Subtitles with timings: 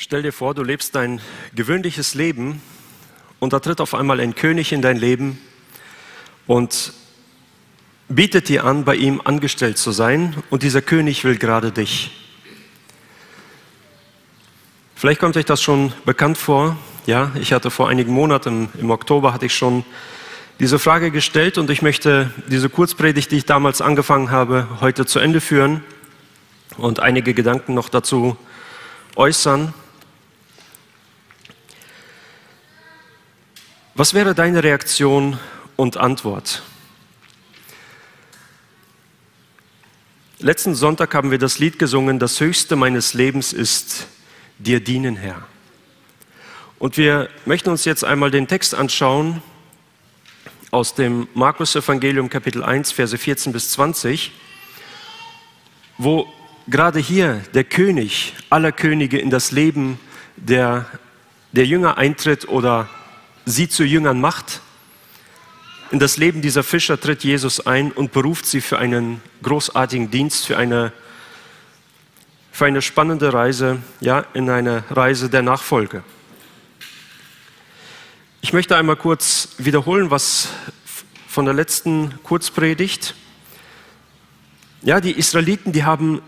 [0.00, 1.20] Stell dir vor, du lebst dein
[1.56, 2.62] gewöhnliches Leben
[3.40, 5.40] und da tritt auf einmal ein König in dein Leben
[6.46, 6.92] und
[8.08, 12.12] bietet dir an, bei ihm angestellt zu sein und dieser König will gerade dich.
[14.94, 16.76] Vielleicht kommt euch das schon bekannt vor.
[17.06, 19.84] Ja, ich hatte vor einigen Monaten, im Oktober hatte ich schon
[20.60, 25.18] diese Frage gestellt und ich möchte diese Kurzpredigt, die ich damals angefangen habe, heute zu
[25.18, 25.82] Ende führen
[26.76, 28.36] und einige Gedanken noch dazu
[29.16, 29.74] äußern.
[33.98, 35.40] Was wäre deine Reaktion
[35.74, 36.62] und Antwort?
[40.38, 44.06] Letzten Sonntag haben wir das Lied gesungen, das Höchste meines Lebens ist
[44.60, 45.48] dir dienen, Herr.
[46.78, 49.42] Und wir möchten uns jetzt einmal den Text anschauen
[50.70, 54.30] aus dem Markus Evangelium Kapitel 1, Verse 14 bis 20,
[55.96, 56.28] wo
[56.68, 59.98] gerade hier der König aller Könige in das Leben
[60.36, 60.86] der,
[61.50, 62.88] der Jünger eintritt oder
[63.48, 64.60] sie zu Jüngern macht.
[65.90, 70.46] In das Leben dieser Fischer tritt Jesus ein und beruft sie für einen großartigen Dienst,
[70.46, 70.92] für eine,
[72.52, 76.02] für eine spannende Reise, ja, in eine Reise der Nachfolge.
[78.42, 80.48] Ich möchte einmal kurz wiederholen, was
[81.26, 83.14] von der letzten Kurzpredigt.
[84.82, 86.20] Ja, die Israeliten, die haben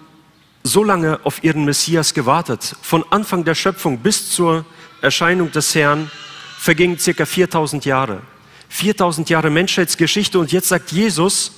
[0.62, 2.76] so lange auf ihren Messias gewartet.
[2.82, 4.64] Von Anfang der Schöpfung bis zur
[5.02, 6.10] Erscheinung des Herrn
[6.60, 8.20] vergingen circa 4000 Jahre.
[8.68, 11.52] 4000 Jahre Menschheitsgeschichte und jetzt sagt Jesus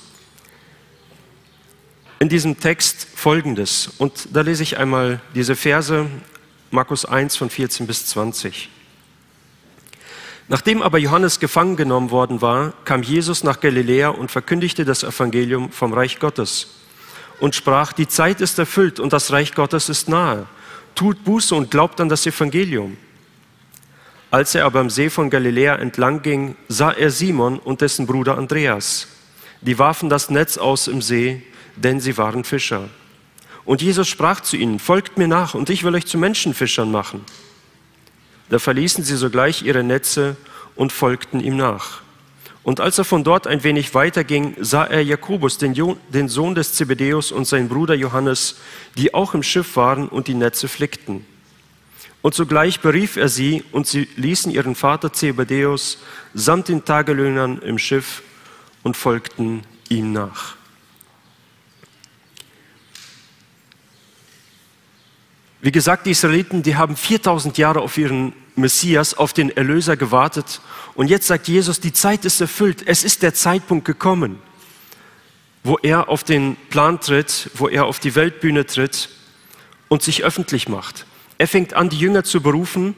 [2.19, 3.89] in diesem Text Folgendes.
[3.97, 6.07] Und da lese ich einmal diese Verse,
[6.71, 8.69] Markus 1 von 14 bis 20.
[10.47, 15.71] Nachdem aber Johannes gefangen genommen worden war, kam Jesus nach Galiläa und verkündigte das Evangelium
[15.71, 16.67] vom Reich Gottes
[17.41, 20.47] und sprach, die Zeit ist erfüllt und das Reich Gottes ist nahe.
[20.95, 22.97] Tut Buße und glaubt an das Evangelium.
[24.33, 28.35] Als er aber am See von Galiläa entlang ging, sah er Simon und dessen Bruder
[28.35, 29.07] Andreas.
[29.61, 31.43] Die warfen das Netz aus im See,
[31.75, 32.89] denn sie waren Fischer.
[33.63, 37.23] Und Jesus sprach zu ihnen, folgt mir nach und ich will euch zu Menschenfischern machen.
[38.49, 40.35] Da verließen sie sogleich ihre Netze
[40.75, 42.01] und folgten ihm nach.
[42.63, 46.55] Und als er von dort ein wenig weiterging, sah er Jakobus, den, jo den Sohn
[46.55, 48.55] des Zebedäus und seinen Bruder Johannes,
[48.97, 51.23] die auch im Schiff waren und die Netze flickten.
[52.23, 55.97] Und sogleich berief er sie und sie ließen ihren Vater Zebedäus
[56.33, 58.23] samt den Tagelöhnern im Schiff
[58.81, 60.55] und folgten ihm nach.
[65.59, 70.61] Wie gesagt, die Israeliten, die haben 4000 Jahre auf ihren Messias, auf den Erlöser gewartet.
[70.95, 72.87] Und jetzt sagt Jesus, die Zeit ist erfüllt.
[72.87, 74.39] Es ist der Zeitpunkt gekommen,
[75.65, 79.09] wo er auf den Plan tritt, wo er auf die Weltbühne tritt
[79.89, 81.05] und sich öffentlich macht.
[81.43, 82.95] Er fängt an, die Jünger zu berufen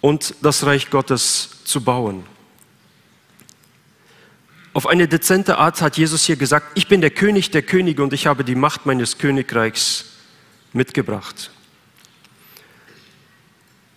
[0.00, 2.24] und das Reich Gottes zu bauen.
[4.72, 8.14] Auf eine dezente Art hat Jesus hier gesagt, ich bin der König der Könige und
[8.14, 10.06] ich habe die Macht meines Königreichs
[10.72, 11.50] mitgebracht.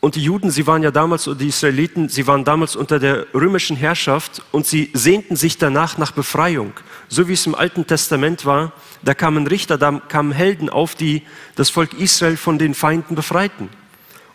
[0.04, 3.78] Und die Juden, sie waren ja damals, die Israeliten, sie waren damals unter der römischen
[3.78, 6.74] Herrschaft und sie sehnten sich danach nach Befreiung.
[7.08, 11.22] So wie es im Alten Testament war, da kamen Richter, da kamen Helden auf, die
[11.56, 13.70] das Volk Israel von den Feinden befreiten.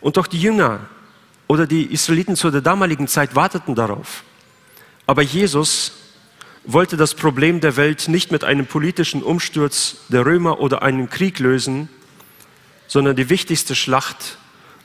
[0.01, 0.79] Und auch die Jünger
[1.47, 4.23] oder die Israeliten zu der damaligen Zeit warteten darauf.
[5.05, 5.91] Aber Jesus
[6.63, 11.37] wollte das Problem der Welt nicht mit einem politischen Umsturz der Römer oder einem Krieg
[11.37, 11.89] lösen,
[12.87, 14.38] sondern die wichtigste Schlacht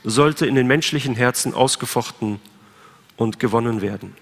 [0.05, 2.39] sollte in den menschlichen Herzen ausgefochten
[3.17, 4.15] und gewonnen werden.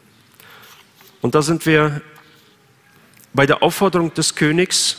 [1.21, 2.01] Und da sind wir
[3.33, 4.97] bei der Aufforderung des Königs,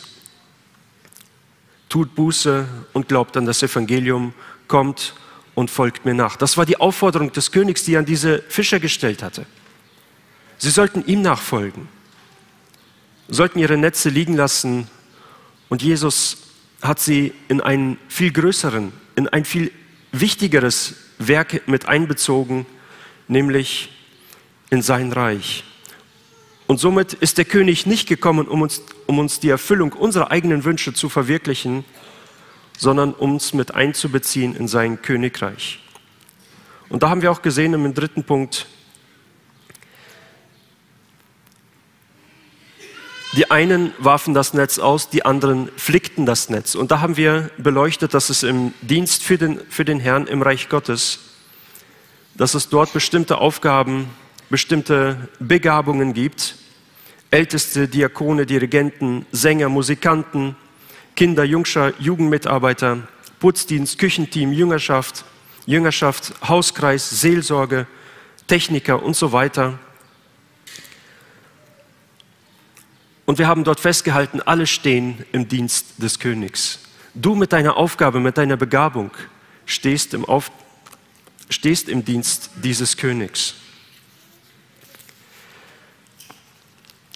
[1.89, 4.35] tut Buße und glaubt an das Evangelium,
[4.69, 5.15] kommt
[5.55, 6.37] und folgt mir nach.
[6.37, 9.47] Das war die Aufforderung des Königs, die er an diese Fischer gestellt hatte.
[10.59, 11.89] Sie sollten ihm nachfolgen,
[13.29, 14.89] sollten ihre Netze liegen lassen
[15.69, 16.39] und Jesus
[16.83, 19.71] hat sie in einen viel größeren, in ein viel
[20.21, 22.67] wichtigeres Werk mit einbezogen,
[23.29, 23.91] nämlich
[24.71, 25.65] in sein Reich.
[26.67, 30.65] Und somit ist der König nicht gekommen, um uns, um uns die Erfüllung unserer eigenen
[30.65, 31.85] Wünsche zu verwirklichen,
[32.79, 35.81] sondern um uns mit einzubeziehen in sein Königreich.
[36.89, 38.67] Und da haben wir auch gesehen im dritten Punkt,
[43.37, 46.77] Die einen warfen das Netz aus, die anderen flickten das Netz.
[46.77, 50.41] Und da haben wir beleuchtet, dass es im Dienst für den, für den Herrn im
[50.41, 51.19] Reich Gottes,
[52.37, 54.09] dass es dort bestimmte Aufgaben,
[54.51, 56.55] bestimmte Begabungen gibt.
[57.33, 60.55] Älteste, Diakone, Dirigenten, Sänger, Musikanten,
[61.17, 63.09] Kinder, Jungscher, Jugendmitarbeiter,
[63.41, 65.25] Putzdienst, Küchenteam, Jüngerschaft,
[65.67, 67.89] Jüngerschaft, Hauskreis, Seelsorge,
[68.47, 69.81] Techniker und so weiter.
[73.27, 76.81] Und wir haben dort festgehalten, alle stehen im Dienst des Königs.
[77.15, 79.11] Du mit deiner Aufgabe, mit deiner Begabung
[79.67, 80.51] stehst im, Auf,
[81.49, 83.55] stehst im Dienst dieses Königs.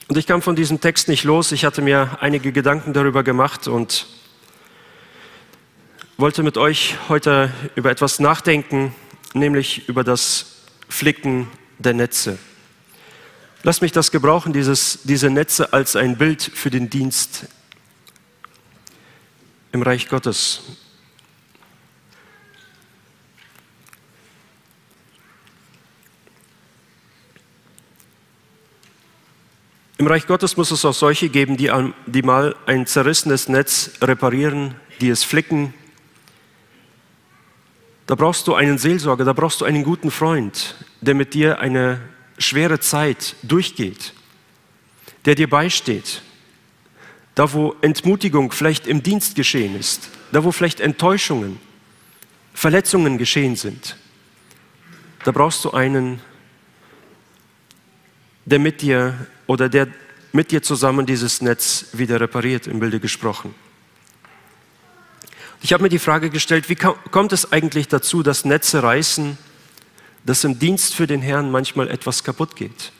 [0.08, 1.52] Und ich kam von diesem Text nicht los.
[1.52, 4.06] Ich hatte mir einige Gedanken darüber gemacht und
[6.16, 8.94] wollte mit euch heute über etwas nachdenken,
[9.34, 12.38] nämlich über das Flicken der Netze.
[13.64, 17.46] Lass mich das gebrauchen, dieses, diese Netze als ein Bild für den Dienst
[19.72, 20.62] im Reich Gottes.
[29.98, 31.72] Im Reich Gottes muss es auch solche geben, die,
[32.06, 35.74] die mal ein zerrissenes Netz reparieren, die es flicken.
[38.06, 42.00] Da brauchst du einen Seelsorger, da brauchst du einen guten Freund, der mit dir eine
[42.38, 44.12] schwere Zeit durchgeht,
[45.24, 46.22] der dir beisteht,
[47.34, 51.60] da wo Entmutigung vielleicht im Dienst geschehen ist, da wo vielleicht Enttäuschungen,
[52.54, 53.96] Verletzungen geschehen sind,
[55.24, 56.20] da brauchst du einen,
[58.44, 59.88] der mit dir oder der
[60.32, 63.54] mit dir zusammen dieses Netz wieder repariert, im Bilde gesprochen.
[65.60, 69.38] Ich habe mir die Frage gestellt, wie kommt es eigentlich dazu, dass Netze reißen,
[70.28, 72.92] dass im Dienst für den Herrn manchmal etwas kaputt geht?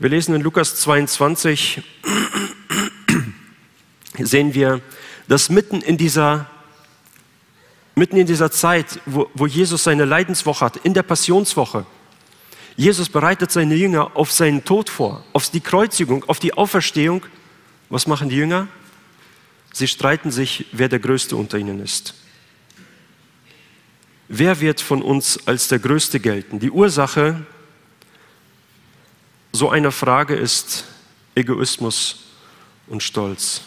[0.00, 1.80] Wir lesen in Lukas 22,
[4.18, 4.80] sehen wir,
[5.28, 6.50] dass mitten in dieser
[7.94, 11.86] mitten in dieser Zeit, wo, wo Jesus seine Leidenswoche hat, in der Passionswoche,
[12.74, 17.24] Jesus bereitet seine Jünger auf seinen Tod vor, auf die Kreuzigung, auf die Auferstehung.
[17.90, 18.66] Was machen die Jünger?
[19.72, 22.25] Sie streiten sich, wer der Größte unter ihnen ist.
[24.28, 26.58] Wer wird von uns als der Größte gelten?
[26.58, 27.46] Die Ursache
[29.52, 30.84] so einer Frage ist
[31.34, 32.24] Egoismus
[32.88, 33.62] und Stolz.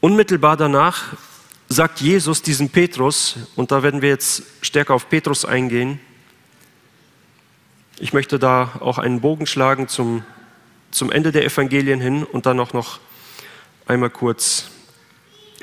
[0.00, 1.14] Unmittelbar danach
[1.68, 6.00] sagt Jesus diesem Petrus, und da werden wir jetzt stärker auf Petrus eingehen,
[7.98, 10.24] ich möchte da auch einen Bogen schlagen zum,
[10.90, 12.98] zum Ende der Evangelien hin und dann auch noch
[13.86, 14.66] einmal kurz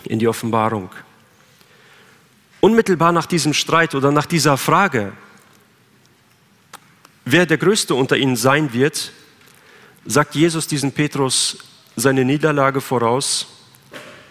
[0.06, 0.90] in die Offenbarung.
[2.62, 5.12] Unmittelbar nach diesem Streit oder nach dieser Frage,
[7.26, 9.12] wer der Größte unter ihnen sein wird,
[10.06, 11.58] sagt Jesus diesem Petrus
[11.96, 13.48] seine Niederlage voraus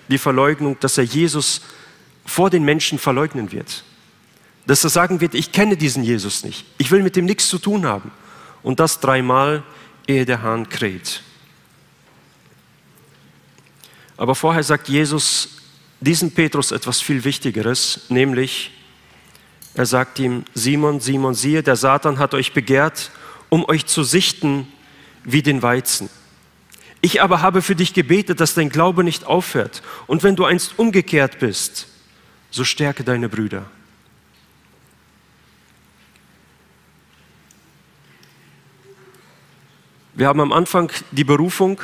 [0.08, 1.60] die Verleugnung, dass er Jesus
[2.24, 3.84] vor den Menschen verleugnen wird.
[4.66, 6.64] Dass er sagen wird, ich kenne diesen Jesus nicht.
[6.78, 8.10] Ich will mit dem nichts zu tun haben.
[8.62, 9.62] Und das dreimal,
[10.06, 11.22] ehe der Hahn kräht.
[14.16, 15.59] Aber vorher sagt Jesus
[16.00, 18.72] diesem Petrus etwas viel Wichtigeres, nämlich
[19.74, 23.10] er sagt ihm, Simon, Simon, siehe, der Satan hat euch begehrt,
[23.48, 24.66] um euch zu sichten
[25.22, 26.10] wie den Weizen.
[27.02, 29.82] Ich aber habe für dich gebetet, dass dein Glaube nicht aufhört.
[30.06, 31.86] Und wenn du einst umgekehrt bist,
[32.50, 33.64] so stärke deine Brüder.
[40.14, 41.80] Wir haben am Anfang die Berufung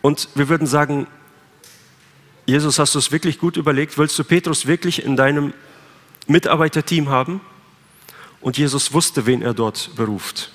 [0.00, 1.06] und wir würden sagen,
[2.46, 3.96] Jesus, hast du es wirklich gut überlegt?
[3.98, 5.52] Willst du Petrus wirklich in deinem
[6.26, 7.40] Mitarbeiterteam haben?
[8.40, 10.50] Und Jesus wusste, wen er dort beruft.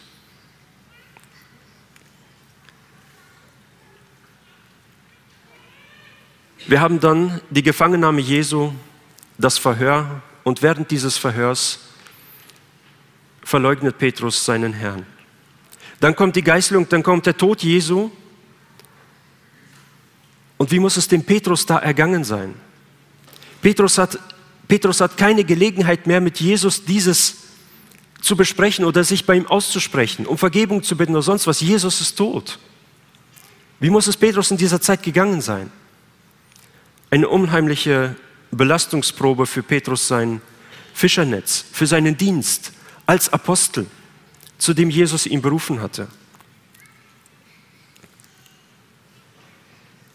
[6.68, 8.74] Wir haben dann die Gefangennahme Jesu,
[9.38, 11.80] das Verhör und während dieses Verhörs
[13.42, 15.06] verleugnet Petrus seinen Herrn.
[16.02, 18.12] Dann kommt die Geißelung, dann kommt der Tod Jesu.
[20.58, 22.54] Und wie muss es dem Petrus da ergangen sein?
[23.62, 24.18] Petrus hat,
[24.68, 27.38] Petrus hat keine Gelegenheit mehr mit Jesus dieses
[28.22, 31.62] zu besprechen oder sich bei ihm auszusprechen, um Vergebung zu bitten oder sonst was.
[31.62, 32.60] Jesus ist tot.
[33.80, 35.72] Wie muss es Petrus in dieser Zeit gegangen sein?
[37.10, 38.16] eine unheimliche
[38.52, 40.42] Belastungsprobe für Petrus sein
[40.94, 42.74] Fischernetz, für seinen Dienst
[43.06, 43.86] als Apostel,
[44.58, 46.08] zu dem Jesus ihn berufen hatte.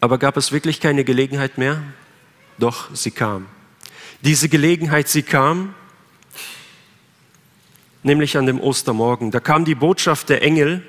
[0.03, 1.81] Aber gab es wirklich keine Gelegenheit mehr?
[2.57, 3.45] Doch, sie kam.
[4.19, 5.73] Diese Gelegenheit, sie kam,
[8.01, 9.31] nämlich an dem Ostermorgen.
[9.31, 10.85] Da kam die Botschaft der Engel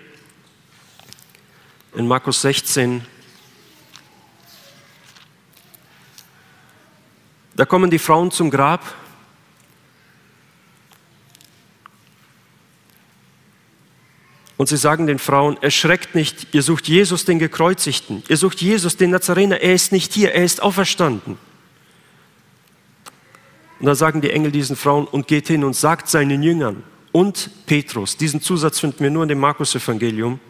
[1.95, 3.07] in Markus 16,
[7.55, 8.83] Da kommen die Frauen zum Grab.
[14.57, 18.23] Und sie sagen den Frauen, erschreckt nicht, ihr sucht Jesus, den Gekreuzigten.
[18.29, 19.61] Ihr sucht Jesus, den Nazarener.
[19.61, 21.39] Er ist nicht hier, er ist auferstanden.
[23.81, 27.51] Und da sagen die Engel diesen Frauen und geht hin und sagt seinen Jüngern und
[27.67, 30.41] Petrus, diesen Zusatz finden wir nur in dem Markus-Evangelium,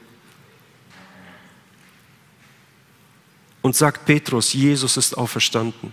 [3.65, 5.91] und sagt Petrus, Jesus ist auferstanden.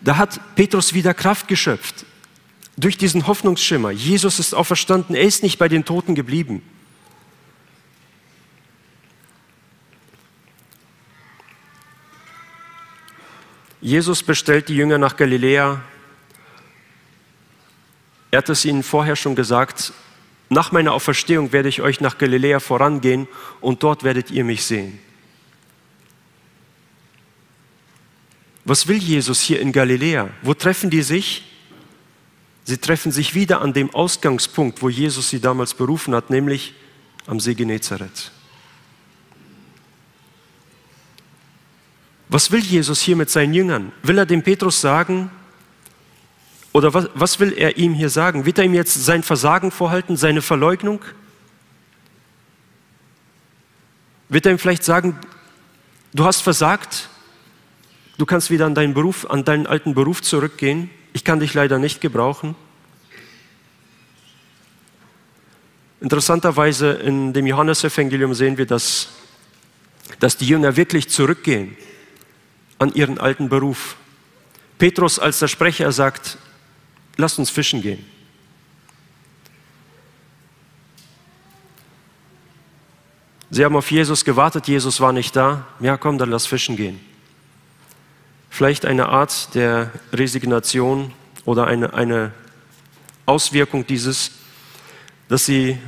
[0.00, 2.06] Da hat Petrus wieder Kraft geschöpft
[2.80, 3.90] durch diesen Hoffnungsschimmer.
[3.90, 6.62] Jesus ist auferstanden, er ist nicht bei den Toten geblieben.
[13.82, 15.82] Jesus bestellt die Jünger nach Galiläa.
[18.30, 19.92] Er hat es ihnen vorher schon gesagt,
[20.48, 23.28] nach meiner Auferstehung werde ich euch nach Galiläa vorangehen
[23.60, 24.98] und dort werdet ihr mich sehen.
[28.64, 30.28] Was will Jesus hier in Galiläa?
[30.42, 31.49] Wo treffen die sich?
[32.70, 36.72] Sie treffen sich wieder an dem Ausgangspunkt, wo Jesus sie damals berufen hat, nämlich
[37.26, 38.30] am See Genezareth.
[42.28, 43.90] Was will Jesus hier mit seinen Jüngern?
[44.04, 45.32] Will er dem Petrus sagen,
[46.70, 48.46] oder was, was will er ihm hier sagen?
[48.46, 51.00] Wird er ihm jetzt sein Versagen vorhalten, seine Verleugnung?
[54.28, 55.18] Wird er ihm vielleicht sagen,
[56.14, 57.08] du hast versagt,
[58.16, 60.88] du kannst wieder an deinen Beruf, an deinen alten Beruf zurückgehen?
[61.12, 62.54] Ich kann dich leider nicht gebrauchen.
[66.00, 69.08] Interessanterweise in dem Johannesevangelium sehen wir, dass,
[70.18, 71.76] dass die Jünger wirklich zurückgehen
[72.78, 73.96] an ihren alten Beruf.
[74.78, 76.38] Petrus als der Sprecher sagt,
[77.16, 78.04] lasst uns fischen gehen.
[83.50, 85.66] Sie haben auf Jesus gewartet, Jesus war nicht da.
[85.80, 87.09] Ja, komm, dann lass fischen gehen.
[88.50, 91.12] Vielleicht eine Art der Resignation
[91.44, 92.32] oder eine, eine
[93.24, 94.32] Auswirkung dieses,
[95.28, 95.78] dass sie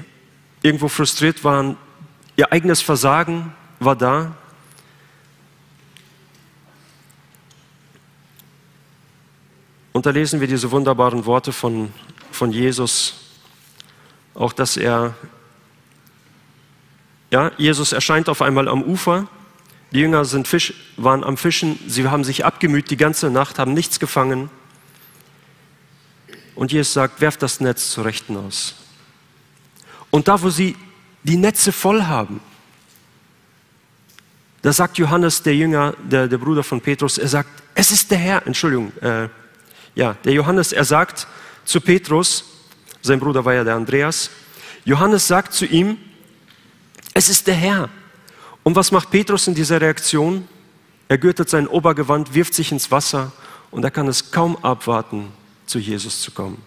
[0.63, 1.77] irgendwo frustriert waren.
[2.37, 4.37] Ihr eigenes Versagen war da.
[9.93, 11.93] Und da lesen wir diese wunderbaren Worte von,
[12.31, 13.15] von Jesus,
[14.35, 15.15] auch dass er,
[17.31, 19.29] ja, Jesus erscheint auf einmal am Ufer,
[19.93, 23.75] die Jünger sind Fisch, waren am Fischen, sie haben sich abgemüht die ganze Nacht, haben
[23.75, 24.51] nichts gefangen.
[26.55, 28.75] Und Jesus sagt, werft das Netz zur Rechten aus.
[30.11, 30.77] Und da, wo sie
[31.23, 32.41] die Netze voll haben,
[34.63, 38.19] da sagt Johannes, der Jünger, der, der Bruder von Petrus, er sagt, es ist der
[38.19, 39.29] Herr, Entschuldigung, äh,
[39.95, 41.27] ja, der Johannes, er sagt
[41.65, 42.45] zu Petrus,
[43.03, 44.31] sein Bruder war ja der Andreas,
[44.85, 45.99] Johannes sagt zu ihm,
[47.13, 47.89] es ist der Herr.
[48.63, 50.47] Und was macht Petrus in dieser Reaktion?
[51.09, 53.33] Er gürtet sein Obergewand, wirft sich ins Wasser
[53.71, 55.33] und er kann es kaum abwarten,
[55.67, 56.63] zu Jesus zu kommen.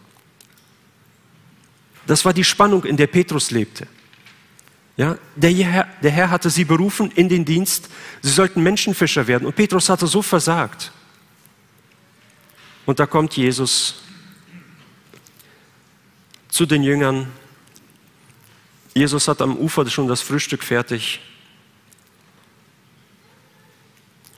[2.05, 3.87] Das war die Spannung, in der Petrus lebte.
[4.97, 7.89] Ja, der, Herr, der Herr hatte sie berufen in den Dienst,
[8.21, 10.91] sie sollten Menschenfischer werden und Petrus hatte so versagt.
[12.85, 13.95] Und da kommt Jesus
[16.47, 17.27] zu den Jüngern.
[18.93, 21.19] Jesus hat am Ufer schon das Frühstück fertig.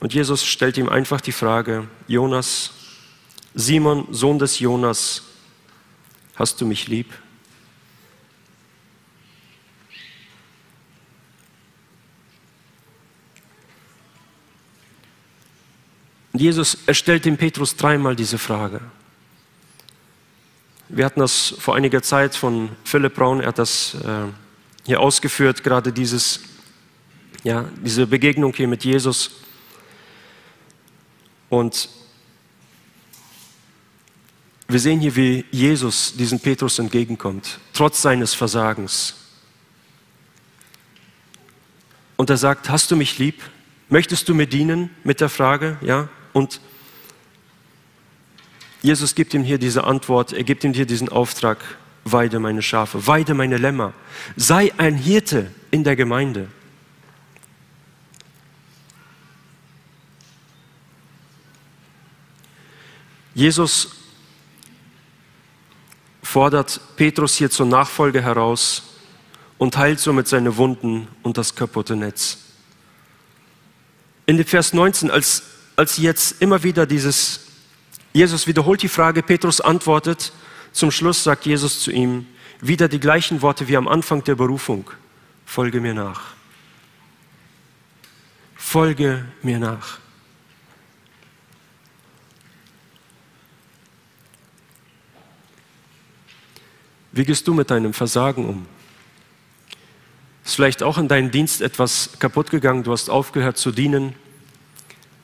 [0.00, 2.70] Und Jesus stellt ihm einfach die Frage, Jonas,
[3.54, 5.22] Simon, Sohn des Jonas,
[6.36, 7.12] hast du mich lieb?
[16.32, 18.80] Und Jesus, er stellt dem Petrus dreimal diese Frage.
[20.88, 24.26] Wir hatten das vor einiger Zeit von Philipp Braun, er hat das äh,
[24.86, 26.40] hier ausgeführt, gerade dieses,
[27.42, 29.32] ja, diese Begegnung hier mit Jesus.
[31.48, 31.88] Und
[34.68, 39.14] wir sehen hier, wie Jesus diesem Petrus entgegenkommt, trotz seines Versagens.
[42.16, 43.42] Und er sagt, hast du mich lieb?
[43.88, 45.78] Möchtest du mir dienen mit der Frage?
[45.80, 46.08] Ja?
[46.34, 46.60] Und
[48.82, 51.58] Jesus gibt ihm hier diese Antwort, er gibt ihm hier diesen Auftrag,
[52.04, 53.94] weide meine Schafe, weide meine Lämmer,
[54.36, 56.48] sei ein Hirte in der Gemeinde.
[63.38, 63.90] Jesus
[66.24, 68.82] fordert Petrus hier zur Nachfolge heraus
[69.58, 72.38] und heilt somit seine Wunden und das kaputte Netz.
[74.26, 75.44] In dem Vers 19, als,
[75.76, 77.42] als jetzt immer wieder dieses,
[78.12, 80.32] Jesus wiederholt die Frage, Petrus antwortet,
[80.72, 82.26] zum Schluss sagt Jesus zu ihm
[82.60, 84.90] wieder die gleichen Worte wie am Anfang der Berufung,
[85.46, 86.22] folge mir nach.
[88.56, 90.00] Folge mir nach.
[97.12, 98.66] Wie gehst du mit deinem Versagen um?
[100.54, 104.14] vielleicht auch in deinem Dienst etwas kaputt gegangen, du hast aufgehört zu dienen.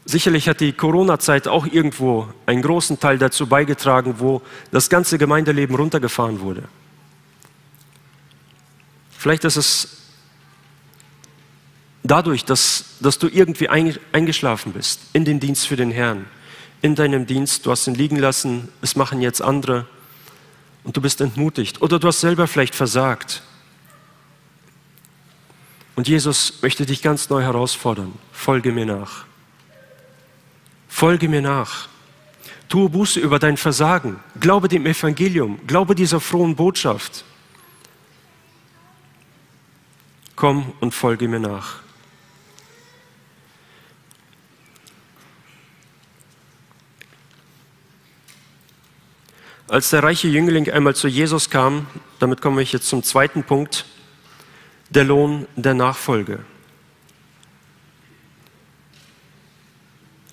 [0.05, 5.77] Sicherlich hat die Corona-Zeit auch irgendwo einen großen Teil dazu beigetragen, wo das ganze Gemeindeleben
[5.77, 6.65] runtergefahren wurde.
[9.17, 9.89] Vielleicht ist es
[12.03, 16.27] dadurch, dass, dass du irgendwie eingeschlafen bist in den Dienst für den Herrn,
[16.83, 19.87] in deinem Dienst, du hast ihn liegen lassen, es machen jetzt andere
[20.85, 23.43] und du bist entmutigt oder du hast selber vielleicht versagt.
[25.97, 28.13] Und Jesus möchte dich ganz neu herausfordern.
[28.33, 29.25] Folge mir nach.
[30.89, 31.89] Folge mir nach.
[32.69, 34.19] Tue Buße über dein Versagen.
[34.41, 35.61] Glaube dem Evangelium.
[35.67, 37.25] Glaube dieser frohen Botschaft.
[40.35, 41.84] Komm und folge mir nach.
[49.67, 51.87] Als der reiche Jüngling einmal zu Jesus kam,
[52.19, 53.87] damit komme ich jetzt zum zweiten Punkt,
[54.91, 56.41] der Lohn der Nachfolge.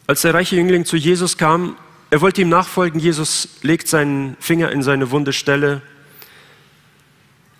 [0.06, 1.78] Als der reiche Jüngling zu Jesus kam,
[2.10, 5.82] er wollte ihm nachfolgen, Jesus legt seinen Finger in seine wunde Stelle.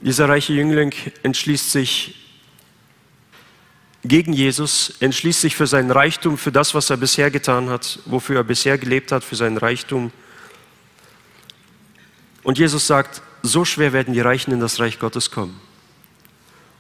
[0.02, 2.16] Dieser reiche Jüngling entschließt sich
[4.04, 8.38] gegen Jesus, entschließt sich für seinen Reichtum, für das, was er bisher getan hat, wofür
[8.38, 10.12] er bisher gelebt hat, für seinen Reichtum.
[12.44, 15.60] Und Jesus sagt, so schwer werden die Reichen in das Reich Gottes kommen.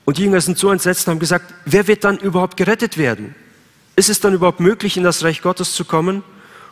[0.05, 3.35] Und die Jünger sind so entsetzt und haben gesagt, wer wird dann überhaupt gerettet werden?
[3.95, 6.23] Ist es dann überhaupt möglich, in das Reich Gottes zu kommen?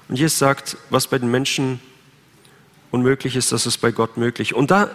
[0.08, 1.80] Und Jesus sagt, was bei den Menschen
[2.92, 4.56] unmöglich ist, das ist bei Gott möglich.
[4.56, 4.90] Und da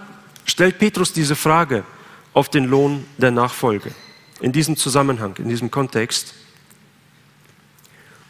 [0.44, 1.84] stellt Petrus diese Frage
[2.32, 3.92] auf den Lohn der Nachfolge.
[4.40, 6.34] In diesem Zusammenhang, in diesem Kontext.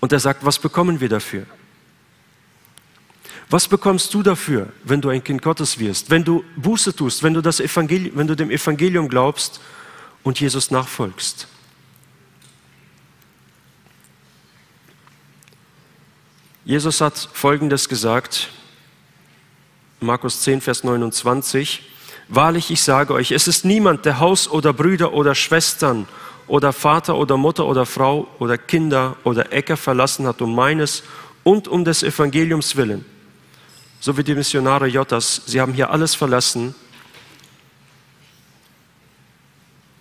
[0.01, 1.47] Und er sagt, was bekommen wir dafür?
[3.51, 7.35] Was bekommst du dafür, wenn du ein Kind Gottes wirst, wenn du Buße tust, wenn
[7.35, 9.61] du, das Evangelium, wenn du dem Evangelium glaubst
[10.23, 11.47] und Jesus nachfolgst?
[16.65, 18.49] Jesus hat Folgendes gesagt,
[20.01, 21.91] Markus 10, Vers 29,
[22.29, 26.09] Wahrlich, ich sage euch, es ist niemand, der Haus oder Brüder oder Schwestern
[26.47, 31.03] oder Vater oder Mutter oder Frau oder Kinder oder Äcker verlassen hat um meines
[31.43, 33.05] und um des Evangeliums willen
[34.05, 35.41] so wie die Missionare Jottas.
[35.47, 36.75] Sie haben hier alles verlassen.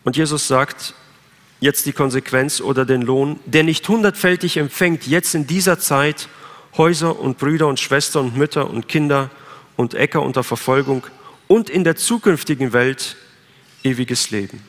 [0.04, 0.94] Und Jesus sagt,
[1.62, 6.28] jetzt die Konsequenz oder den Lohn, der nicht hundertfältig empfängt, jetzt in dieser Zeit
[6.76, 9.30] Häuser und Brüder und Schwestern und Mütter und Kinder
[9.78, 11.08] und Äcker unter Verfolgung
[11.48, 13.16] und in der zukünftigen Welt
[13.86, 14.62] ewiges Leben.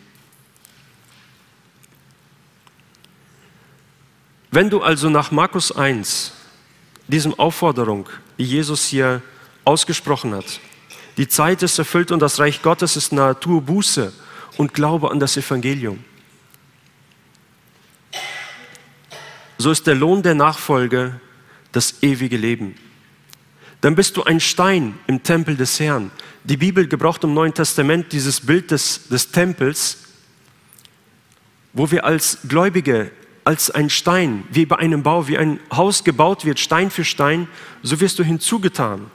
[4.52, 6.34] Wenn du also nach Markus 1
[7.08, 9.22] diesem Aufforderung, die Jesus hier
[9.64, 10.60] ausgesprochen hat.
[11.16, 13.38] Die Zeit ist erfüllt und das Reich Gottes ist nahe.
[13.38, 14.12] Tue Buße
[14.56, 16.02] und glaube an das Evangelium.
[19.58, 21.20] So ist der Lohn der Nachfolge
[21.72, 22.74] das ewige Leben.
[23.80, 26.10] Dann bist du ein Stein im Tempel des Herrn.
[26.44, 29.98] Die Bibel gebraucht im Neuen Testament dieses Bild des, des Tempels,
[31.72, 33.10] wo wir als Gläubige
[33.44, 37.46] als ein Stein, wie bei einem Bau, wie ein Haus gebaut wird, Stein für Stein,
[37.82, 39.10] so wirst du hinzugetan,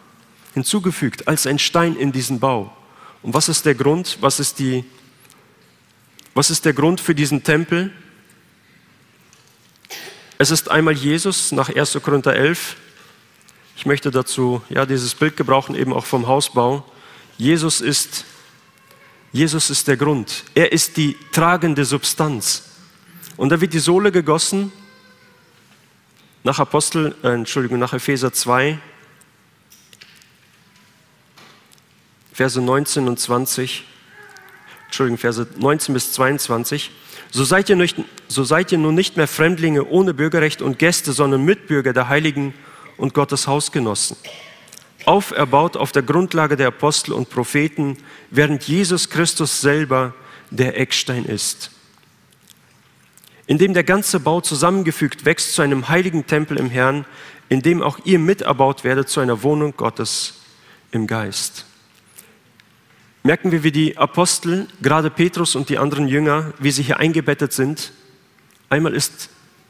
[0.54, 2.76] hinzugefügt als ein Stein in diesen Bau.
[3.24, 4.18] Und was ist der Grund?
[4.22, 4.86] Was ist, die,
[6.34, 7.92] was ist der Grund für diesen Tempel?
[10.38, 12.00] Es ist einmal Jesus nach 1.
[12.02, 12.78] Korinther 11.
[13.76, 16.86] Ich möchte dazu ja, dieses Bild gebrauchen, eben auch vom Hausbau.
[17.38, 18.26] Jesus ist,
[19.32, 20.44] Jesus ist der Grund.
[20.54, 22.69] Er ist die tragende Substanz.
[23.40, 24.70] Und da wird die Sohle gegossen
[26.44, 28.78] nach Apostel, äh, Entschuldigung, nach Epheser 2,
[32.34, 33.86] Verse 19 und 20,
[34.88, 36.92] Entschuldigung, Verse 19 bis 22.
[37.32, 37.96] So seid, ihr nicht,
[38.28, 42.54] so seid ihr nun nicht mehr Fremdlinge ohne Bürgerrecht und Gäste, sondern Mitbürger der Heiligen
[42.98, 44.18] und Gottes Hausgenossen.
[45.06, 47.96] Auferbaut auf der Grundlage der Apostel und Propheten,
[48.32, 50.14] während Jesus Christus selber
[50.52, 51.72] der Eckstein ist
[53.50, 57.06] in dem der ganze Bau zusammengefügt wächst zu einem heiligen Tempel im Herrn,
[57.50, 60.42] in dem auch ihr miterbaut werdet zu einer Wohnung Gottes
[60.92, 61.66] im Geist.
[63.24, 67.52] Merken wir, wie die Apostel, gerade Petrus und die anderen Jünger, wie sie hier eingebettet
[67.52, 67.92] sind.
[68.70, 69.30] Einmal ist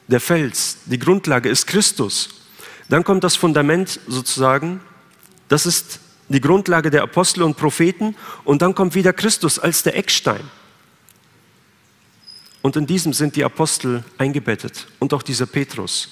[0.10, 2.48] der Fels, die Grundlage ist Christus.
[2.90, 4.82] Dann kommt das Fundament sozusagen,
[5.48, 9.96] das ist die Grundlage der Apostel und Propheten und dann kommt wieder Christus als der
[9.96, 10.42] Eckstein.
[12.62, 16.10] Und in diesem sind die Apostel eingebettet und auch dieser Petrus.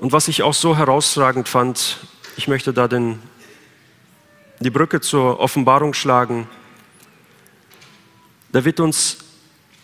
[0.00, 1.98] Und was ich auch so herausragend fand,
[2.36, 3.20] ich möchte da den,
[4.58, 6.48] die Brücke zur Offenbarung schlagen,
[8.50, 9.18] da wird, uns,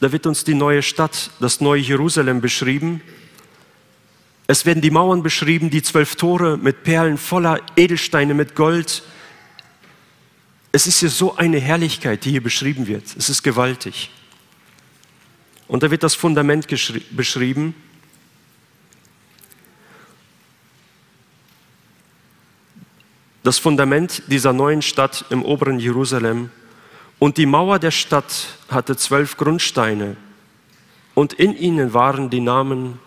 [0.00, 3.02] da wird uns die neue Stadt, das neue Jerusalem beschrieben.
[4.47, 9.03] Es werden die Mauern beschrieben, die zwölf Tore mit Perlen voller Edelsteine, mit Gold.
[10.71, 13.17] Es ist hier so eine Herrlichkeit, die hier beschrieben wird.
[13.17, 14.11] Es ist gewaltig.
[15.67, 17.75] Und da wird das Fundament beschrieben.
[23.43, 26.51] Das Fundament dieser neuen Stadt im oberen Jerusalem.
[27.19, 30.17] Und die Mauer der Stadt hatte zwölf Grundsteine.
[31.15, 33.01] Und in ihnen waren die Namen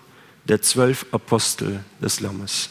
[0.50, 2.70] der zwölf Apostel des Lammes.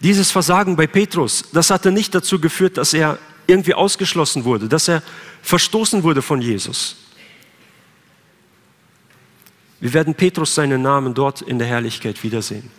[0.00, 4.88] Dieses Versagen bei Petrus, das hatte nicht dazu geführt, dass er irgendwie ausgeschlossen wurde, dass
[4.88, 5.02] er
[5.42, 6.96] verstoßen wurde von Jesus.
[9.78, 12.70] Wir werden Petrus seinen Namen dort in der Herrlichkeit wiedersehen.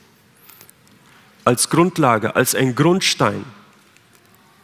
[1.45, 3.45] Als Grundlage, als ein Grundstein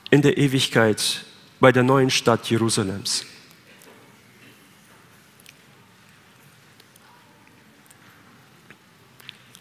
[0.09, 1.23] in der Ewigkeit
[1.59, 3.25] bei der neuen Stadt Jerusalems.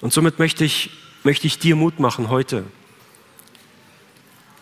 [0.02, 0.90] Und somit möchte ich,
[1.22, 2.64] möchte ich dir Mut machen heute.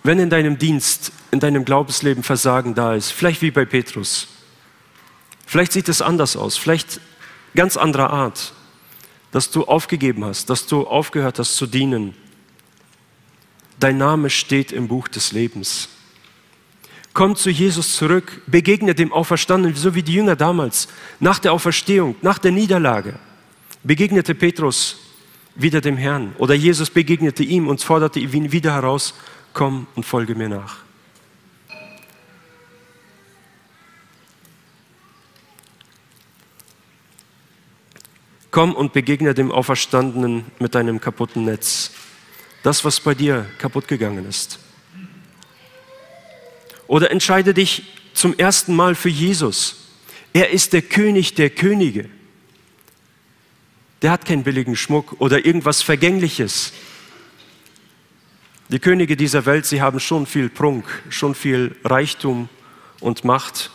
[0.05, 4.29] Wenn in deinem Dienst, in deinem Glaubensleben Versagen da ist, vielleicht wie bei Petrus,
[5.47, 7.01] vielleicht sieht es anders aus, vielleicht
[7.55, 8.53] ganz anderer Art,
[9.33, 12.15] dass du aufgegeben hast, dass du aufgehört hast zu dienen.
[13.79, 15.89] Dein Name steht im Buch des Lebens.
[17.15, 22.17] Komm zu Jesus zurück, begegne dem Auferstandenen, so wie die Jünger damals, nach der Auferstehung,
[22.21, 23.19] nach der Niederlage.
[23.83, 25.10] Begegnete Petrus
[25.55, 26.35] wieder dem Herrn.
[26.39, 29.15] Oder Jesus begegnete ihm und forderte ihn wieder heraus,
[29.53, 30.79] komm und folge mir nach.
[38.51, 41.93] Komm und begegne dem Auferstandenen mit deinem kaputten Netz.
[42.63, 44.59] Das, was bei dir kaputt gegangen ist.
[46.89, 49.77] Oder entscheide dich zum ersten Mal für Jesus.
[50.33, 52.09] Er ist der König der Könige
[54.03, 56.73] der hat keinen billigen Schmuck oder irgendwas Vergängliches.
[58.69, 62.49] Die Könige dieser Welt, sie haben schon viel Prunk, schon viel Reichtum
[63.01, 63.71] und Macht.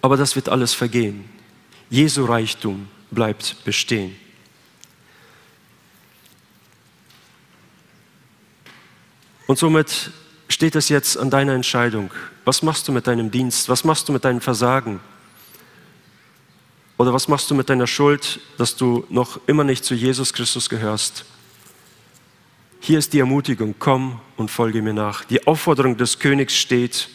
[0.00, 1.24] Aber das wird alles vergehen.
[1.90, 4.16] Jesu Reichtum bleibt bestehen.
[9.46, 10.10] Und somit
[10.48, 12.10] steht es jetzt an deiner Entscheidung.
[12.44, 13.68] Was machst du mit deinem Dienst?
[13.68, 15.00] Was machst du mit deinem Versagen?
[17.02, 20.68] Oder was machst du mit deiner Schuld, dass du noch immer nicht zu Jesus Christus
[20.68, 21.24] gehörst?
[22.78, 25.24] Hier ist die Ermutigung, komm und folge mir nach.
[25.24, 27.08] Die Aufforderung des Königs steht,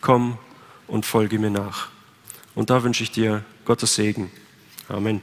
[0.00, 0.38] komm
[0.86, 1.88] und folge mir nach.
[2.54, 4.30] Und da wünsche ich dir Gottes Segen.
[4.88, 5.20] Amen.